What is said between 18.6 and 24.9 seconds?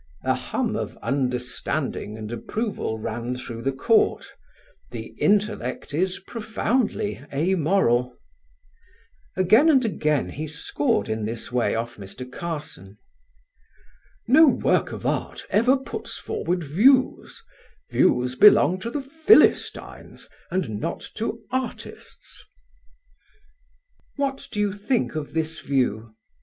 to the Philistines and not to artists."... "What do you